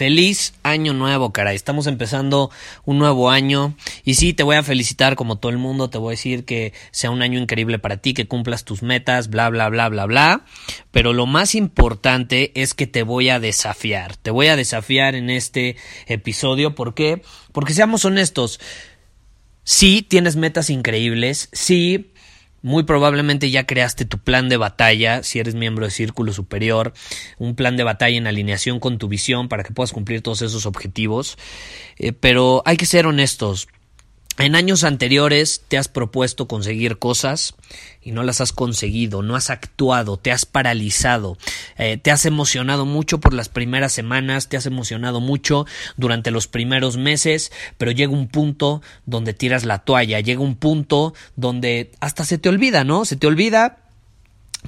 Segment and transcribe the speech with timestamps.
[0.00, 1.54] feliz año nuevo, caray.
[1.54, 2.50] Estamos empezando
[2.86, 6.12] un nuevo año y sí, te voy a felicitar como todo el mundo, te voy
[6.12, 9.68] a decir que sea un año increíble para ti, que cumplas tus metas, bla, bla,
[9.68, 10.46] bla, bla, bla.
[10.90, 14.16] Pero lo más importante es que te voy a desafiar.
[14.16, 15.76] Te voy a desafiar en este
[16.06, 16.74] episodio.
[16.74, 17.20] ¿Por qué?
[17.52, 18.58] Porque seamos honestos.
[19.64, 22.10] Sí, tienes metas increíbles, sí,
[22.62, 26.92] muy probablemente ya creaste tu plan de batalla, si eres miembro de Círculo Superior,
[27.38, 30.66] un plan de batalla en alineación con tu visión para que puedas cumplir todos esos
[30.66, 31.38] objetivos.
[31.98, 33.68] Eh, pero hay que ser honestos.
[34.40, 37.54] En años anteriores te has propuesto conseguir cosas
[38.00, 41.36] y no las has conseguido, no has actuado, te has paralizado,
[41.76, 45.66] eh, te has emocionado mucho por las primeras semanas, te has emocionado mucho
[45.98, 51.12] durante los primeros meses, pero llega un punto donde tiras la toalla, llega un punto
[51.36, 53.04] donde hasta se te olvida, ¿no?
[53.04, 53.76] Se te olvida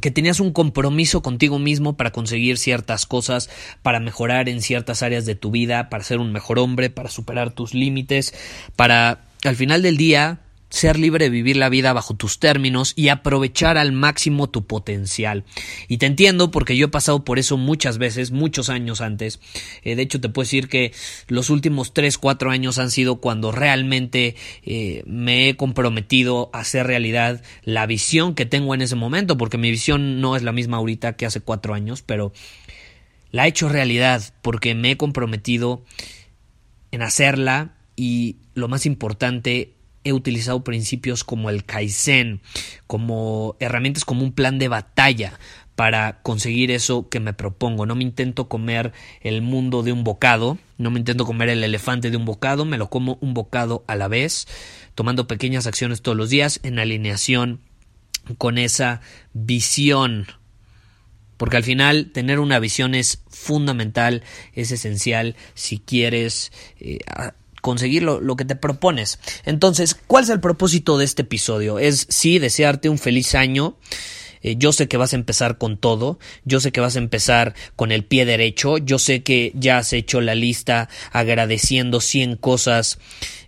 [0.03, 3.49] que tenías un compromiso contigo mismo para conseguir ciertas cosas,
[3.81, 7.53] para mejorar en ciertas áreas de tu vida, para ser un mejor hombre, para superar
[7.53, 8.35] tus límites,
[8.77, 10.41] para al final del día,
[10.73, 15.45] ser libre de vivir la vida bajo tus términos y aprovechar al máximo tu potencial.
[15.87, 19.39] Y te entiendo porque yo he pasado por eso muchas veces, muchos años antes.
[19.83, 20.93] Eh, de hecho, te puedo decir que
[21.29, 26.87] los últimos 3, 4 años han sido cuando realmente eh, me he comprometido a hacer
[26.87, 30.79] realidad la visión que tengo en ese momento, porque mi visión no es la misma
[30.79, 32.33] ahorita que hace 4 años, pero
[33.31, 35.85] la he hecho realidad porque me he comprometido
[36.93, 42.41] en hacerla y lo más importante, he utilizado principios como el Kaizen,
[42.87, 45.39] como herramientas como un plan de batalla
[45.75, 47.87] para conseguir eso que me propongo.
[47.87, 52.11] No me intento comer el mundo de un bocado, no me intento comer el elefante
[52.11, 54.47] de un bocado, me lo como un bocado a la vez,
[54.95, 57.61] tomando pequeñas acciones todos los días en alineación
[58.39, 59.01] con esa
[59.33, 60.27] visión.
[61.37, 66.99] Porque al final tener una visión es fundamental, es esencial si quieres eh,
[67.63, 69.19] conseguir lo, que te propones.
[69.47, 71.79] Entonces, ¿cuál es el propósito de este episodio?
[71.79, 73.79] Es sí desearte un feliz año.
[74.43, 77.55] Eh, yo sé que vas a empezar con todo, yo sé que vas a empezar
[77.77, 82.99] con el pie derecho, yo sé que ya has hecho la lista agradeciendo 100 cosas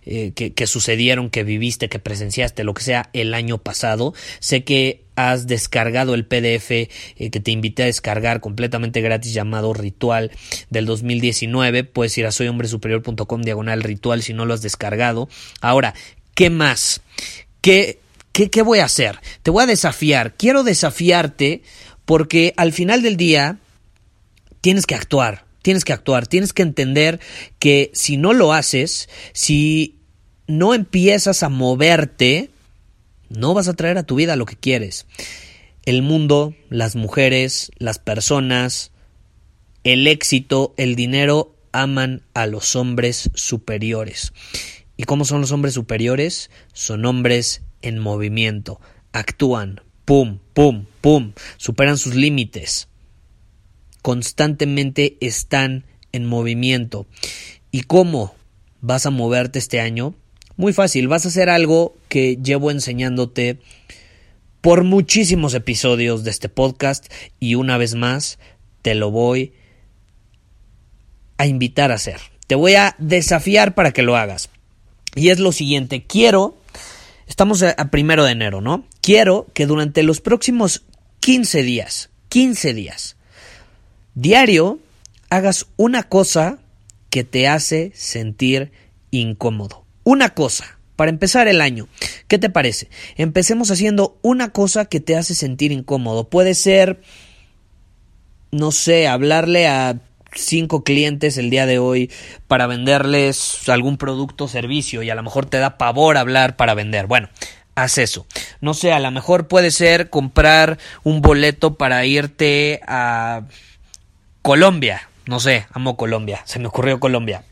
[0.07, 4.13] eh, que, sucedieron, que viviste, que presenciaste, lo que sea, el año pasado.
[4.39, 6.89] Sé que has descargado el PDF eh,
[7.31, 10.31] que te invité a descargar completamente gratis llamado Ritual
[10.69, 11.85] del 2019.
[11.85, 15.27] Puedes ir a soyhombresuperior.com diagonal ritual si no lo has descargado.
[15.59, 15.95] Ahora,
[16.35, 17.01] ¿qué más?
[17.61, 17.99] ¿Qué,
[18.31, 19.19] qué, qué voy a hacer?
[19.41, 20.35] Te voy a desafiar.
[20.35, 21.63] Quiero desafiarte
[22.05, 23.57] porque al final del día
[24.61, 27.19] tienes que actuar tienes que actuar, tienes que entender
[27.57, 29.94] que si no lo haces, si
[30.47, 32.49] no empiezas a moverte,
[33.29, 35.05] no vas a traer a tu vida lo que quieres.
[35.85, 38.91] El mundo, las mujeres, las personas,
[39.83, 44.33] el éxito, el dinero aman a los hombres superiores.
[44.97, 46.49] ¿Y cómo son los hombres superiores?
[46.73, 48.79] Son hombres en movimiento,
[49.11, 52.87] actúan, pum, pum, pum, superan sus límites
[54.05, 57.07] constantemente están en movimiento.
[57.71, 58.35] ¿Y cómo
[58.79, 60.13] vas a moverte este año?
[60.57, 63.59] Muy fácil, vas a hacer algo que llevo enseñándote
[64.61, 68.39] por muchísimos episodios de este podcast y una vez más
[68.81, 69.53] te lo voy
[71.37, 72.19] a invitar a hacer.
[72.47, 74.49] Te voy a desafiar para que lo hagas.
[75.13, 76.57] Y es lo siguiente, quiero,
[77.27, 78.85] estamos a, primero de enero, ¿no?
[79.01, 80.83] Quiero que durante los próximos
[81.19, 83.17] 15 días, 15 días,
[84.13, 84.79] diario
[85.29, 86.59] hagas una cosa
[87.09, 88.71] que te hace sentir
[89.11, 89.84] incómodo.
[90.05, 90.77] Una cosa.
[90.95, 91.89] Para empezar el año,
[92.29, 92.87] ¿qué te parece?
[93.17, 96.29] Empecemos haciendo una cosa que te hace sentir incómodo.
[96.29, 97.01] Puede ser,
[98.51, 99.99] no sé, hablarle a
[100.33, 102.11] cinco clientes el día de hoy
[102.47, 106.75] para venderles algún producto o servicio y a lo mejor te da pavor hablar para
[106.75, 107.07] vender.
[107.07, 107.27] Bueno,
[107.75, 108.25] haz eso.
[108.61, 113.43] No sé, a lo mejor puede ser comprar un boleto para irte a
[114.41, 115.09] Colombia.
[115.25, 116.41] No sé, amo Colombia.
[116.45, 117.43] Se me ocurrió Colombia.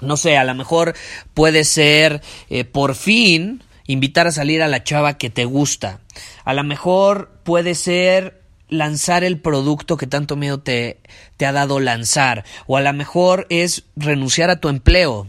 [0.00, 0.94] No sé, a lo mejor
[1.34, 6.00] puede ser eh, por fin invitar a salir a la chava que te gusta.
[6.44, 10.98] A lo mejor puede ser lanzar el producto que tanto miedo te,
[11.36, 12.44] te ha dado lanzar.
[12.66, 15.26] O a lo mejor es renunciar a tu empleo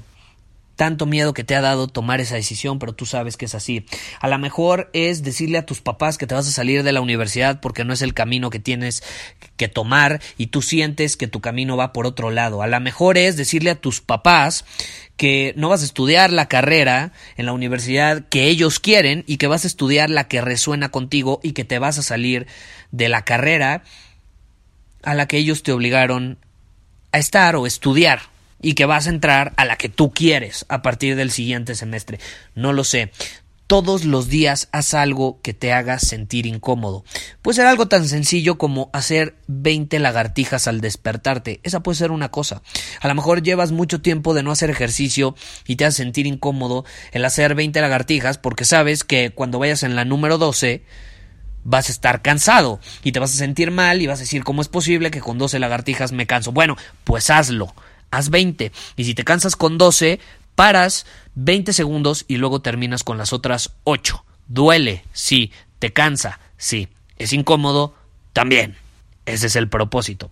[0.79, 3.85] tanto miedo que te ha dado tomar esa decisión, pero tú sabes que es así.
[4.21, 7.01] A lo mejor es decirle a tus papás que te vas a salir de la
[7.01, 9.03] universidad porque no es el camino que tienes
[9.57, 12.61] que tomar y tú sientes que tu camino va por otro lado.
[12.61, 14.63] A lo mejor es decirle a tus papás
[15.17, 19.47] que no vas a estudiar la carrera en la universidad que ellos quieren y que
[19.47, 22.47] vas a estudiar la que resuena contigo y que te vas a salir
[22.91, 23.83] de la carrera
[25.03, 26.37] a la que ellos te obligaron
[27.11, 28.21] a estar o estudiar
[28.61, 32.19] y que vas a entrar a la que tú quieres a partir del siguiente semestre.
[32.55, 33.11] No lo sé.
[33.67, 37.03] Todos los días haz algo que te haga sentir incómodo.
[37.43, 41.59] Puede ser algo tan sencillo como hacer 20 lagartijas al despertarte.
[41.61, 42.63] Esa puede ser una cosa.
[42.99, 45.35] A lo mejor llevas mucho tiempo de no hacer ejercicio
[45.67, 49.95] y te hace sentir incómodo el hacer 20 lagartijas porque sabes que cuando vayas en
[49.95, 50.83] la número 12
[51.63, 54.63] vas a estar cansado y te vas a sentir mal y vas a decir cómo
[54.63, 56.51] es posible que con 12 lagartijas me canso.
[56.51, 57.75] Bueno, pues hazlo
[58.11, 58.71] haz 20.
[58.95, 60.19] Y si te cansas con 12,
[60.55, 64.23] paras 20 segundos y luego terminas con las otras 8.
[64.47, 65.51] Duele, sí.
[65.79, 66.89] Te cansa, sí.
[67.17, 67.95] Es incómodo,
[68.33, 68.75] también.
[69.25, 70.31] Ese es el propósito.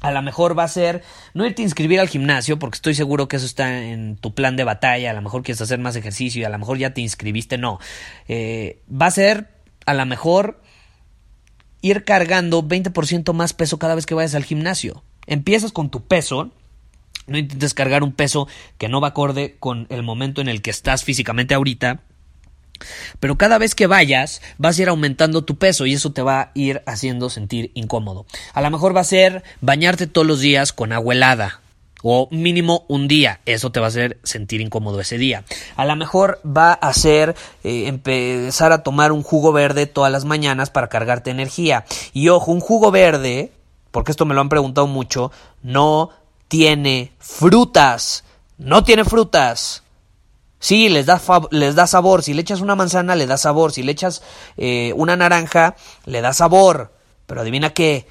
[0.00, 3.26] A lo mejor va a ser no irte a inscribir al gimnasio, porque estoy seguro
[3.26, 5.10] que eso está en tu plan de batalla.
[5.10, 7.56] A lo mejor quieres hacer más ejercicio y a lo mejor ya te inscribiste.
[7.58, 7.80] No.
[8.28, 9.48] Eh, va a ser,
[9.86, 10.60] a lo mejor,
[11.80, 15.02] ir cargando 20% más peso cada vez que vayas al gimnasio.
[15.26, 16.50] Empiezas con tu peso
[17.26, 18.48] no intentes cargar un peso
[18.78, 22.00] que no va acorde con el momento en el que estás físicamente ahorita.
[23.20, 26.40] Pero cada vez que vayas, vas a ir aumentando tu peso y eso te va
[26.40, 28.26] a ir haciendo sentir incómodo.
[28.52, 31.60] A lo mejor va a ser bañarte todos los días con agua helada.
[32.06, 33.40] O mínimo un día.
[33.46, 35.44] Eso te va a hacer sentir incómodo ese día.
[35.74, 40.26] A lo mejor va a ser eh, empezar a tomar un jugo verde todas las
[40.26, 41.86] mañanas para cargarte energía.
[42.12, 43.52] Y ojo, un jugo verde,
[43.90, 45.32] porque esto me lo han preguntado mucho,
[45.62, 46.10] no
[46.54, 48.22] tiene frutas.
[48.58, 49.82] No tiene frutas.
[50.60, 51.20] Sí, les da,
[51.50, 52.22] les da sabor.
[52.22, 53.72] Si le echas una manzana, le da sabor.
[53.72, 54.22] Si le echas
[54.56, 55.74] eh, una naranja,
[56.06, 56.92] le da sabor.
[57.26, 58.06] Pero adivina qué.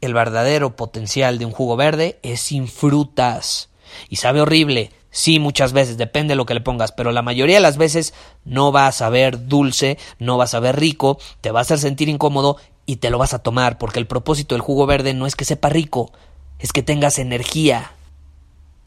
[0.00, 3.70] El verdadero potencial de un jugo verde es sin frutas.
[4.08, 4.92] Y sabe horrible.
[5.10, 8.14] Sí, muchas veces, depende de lo que le pongas, pero la mayoría de las veces
[8.44, 12.08] no va a saber dulce, no va a saber rico, te va a hacer sentir
[12.08, 15.34] incómodo y te lo vas a tomar, porque el propósito del jugo verde no es
[15.34, 16.12] que sepa rico,
[16.60, 17.92] es que tengas energía.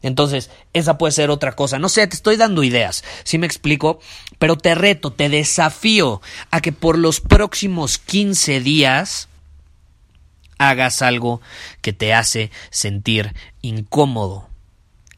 [0.02, 1.78] Entonces, esa puede ser otra cosa.
[1.78, 4.00] No sé, te estoy dando ideas, si me explico,
[4.38, 9.28] pero te reto, te desafío a que por los próximos 15 días
[10.58, 11.40] hagas algo
[11.80, 14.48] que te hace sentir incómodo,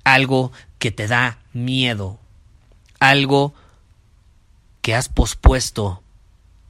[0.04, 2.18] algo que te da miedo,
[3.00, 3.54] algo
[4.82, 6.02] que has pospuesto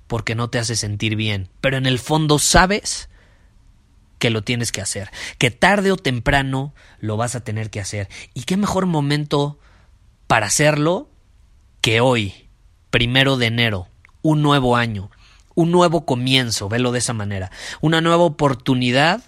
[0.06, 3.10] porque no te hace sentir bien, pero en el fondo sabes
[4.18, 8.08] que lo tienes que hacer, que tarde o temprano lo vas a tener que hacer.
[8.34, 9.58] ¿Y qué mejor momento
[10.26, 11.10] para hacerlo
[11.80, 12.48] que hoy,
[12.90, 13.88] primero de enero,
[14.22, 15.10] un nuevo año,
[15.54, 17.50] un nuevo comienzo, velo de esa manera,
[17.80, 19.22] una nueva oportunidad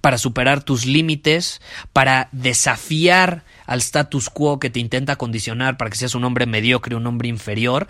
[0.00, 1.60] para superar tus límites,
[1.92, 6.96] para desafiar al status quo que te intenta condicionar para que seas un hombre mediocre,
[6.96, 7.86] un hombre inferior,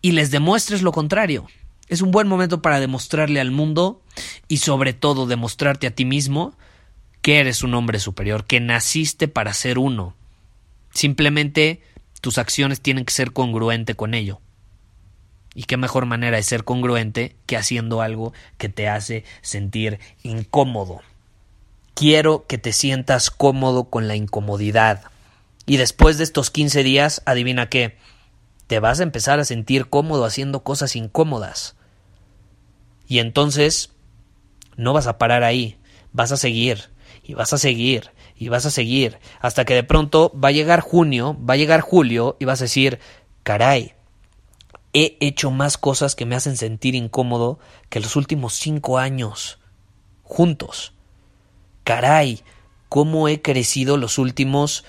[0.00, 1.46] y les demuestres lo contrario.
[1.88, 4.00] Es un buen momento para demostrarle al mundo
[4.48, 6.56] y sobre todo demostrarte a ti mismo
[7.20, 10.14] que eres un hombre superior, que naciste para ser uno.
[10.92, 11.82] Simplemente
[12.20, 14.40] tus acciones tienen que ser congruente con ello.
[15.54, 21.00] Y qué mejor manera de ser congruente que haciendo algo que te hace sentir incómodo.
[21.94, 25.04] Quiero que te sientas cómodo con la incomodidad.
[25.64, 27.96] Y después de estos 15 días, adivina qué,
[28.66, 31.76] te vas a empezar a sentir cómodo haciendo cosas incómodas.
[33.06, 33.90] Y entonces
[34.76, 35.78] no vas a parar ahí,
[36.12, 36.90] vas a seguir,
[37.22, 40.80] y vas a seguir, y vas a seguir, hasta que de pronto va a llegar
[40.80, 42.98] junio, va a llegar julio, y vas a decir,
[43.42, 43.94] caray,
[44.92, 47.58] he hecho más cosas que me hacen sentir incómodo
[47.90, 49.58] que los últimos cinco años,
[50.22, 50.92] juntos.
[51.82, 52.42] Caray,
[52.88, 54.84] cómo he crecido los últimos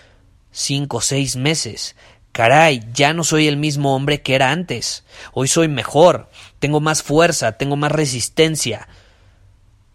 [0.51, 1.95] cinco o seis meses.
[2.35, 5.05] Caray, ya no soy el mismo hombre que era antes.
[5.31, 8.89] Hoy soy mejor, tengo más fuerza, tengo más resistencia.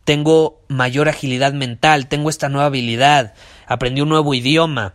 [0.05, 3.35] tengo mayor agilidad mental, tengo esta nueva habilidad,
[3.67, 4.95] aprendí un nuevo idioma,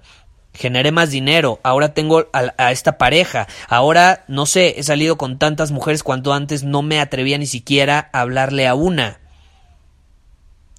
[0.55, 5.71] generé más dinero, ahora tengo a, esta pareja, ahora no sé, he salido con tantas
[5.71, 9.19] mujeres cuanto antes no me atrevía ni siquiera a hablarle a una.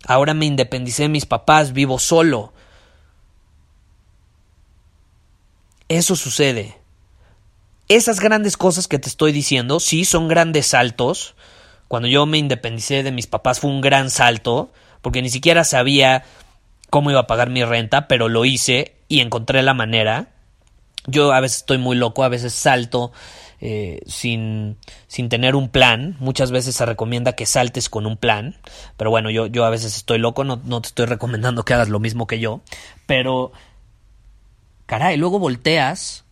[0.04, 2.52] Ahora me independicé de mis papás, vivo solo.
[5.88, 6.78] Eso sucede.
[7.88, 11.35] Esas grandes cosas que te estoy diciendo, sí, son grandes saltos.
[11.88, 16.25] Cuando yo me independicé de mis papás fue un gran salto, porque ni siquiera sabía
[16.90, 20.31] cómo iba a pagar mi renta, pero lo hice y encontré la manera.
[21.07, 23.12] Yo a veces estoy muy loco, a veces salto
[23.61, 24.76] eh, sin,
[25.07, 26.16] sin tener un plan.
[26.19, 28.57] Muchas veces se recomienda que saltes con un plan.
[28.97, 31.88] Pero bueno, yo, yo a veces estoy loco, no, no te estoy recomendando que hagas
[31.88, 32.61] lo mismo que yo.
[33.07, 33.52] Pero,
[34.87, 36.25] caray, luego volteas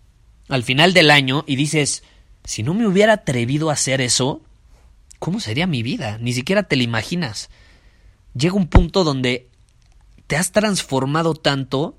[0.48, 2.02] al final del año y dices,
[2.44, 4.42] si no me hubiera atrevido a hacer eso,
[5.18, 6.18] ¿cómo sería mi vida?
[6.18, 7.50] Ni siquiera te lo imaginas.
[8.34, 9.48] Llega un punto donde
[10.26, 11.96] te has transformado tanto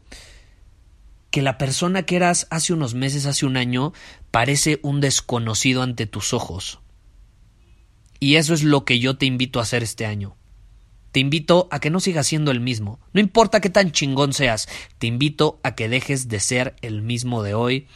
[1.31, 3.93] que la persona que eras hace unos meses, hace un año,
[4.31, 6.79] parece un desconocido ante tus ojos.
[8.19, 10.37] Y eso es lo que yo te invito a hacer este año.
[11.15, 12.99] Te invito a que no sigas siendo el mismo.
[13.13, 14.67] No importa qué tan chingón seas,
[14.97, 17.87] te invito a que dejes de ser el mismo de hoy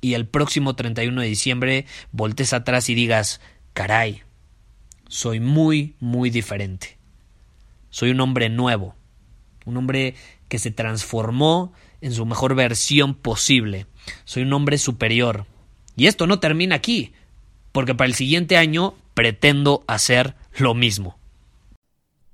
[0.00, 3.40] y el próximo 31 de diciembre voltees atrás y digas,
[3.72, 4.22] caray,
[5.08, 6.98] soy muy, muy diferente.
[7.90, 8.94] Soy un hombre nuevo,
[9.64, 10.14] un hombre
[10.46, 13.86] que se transformó en su mejor versión posible.
[14.24, 15.46] Soy un hombre superior.
[15.96, 17.12] Y esto no termina aquí,
[17.72, 21.19] porque para el siguiente año pretendo hacer lo mismo.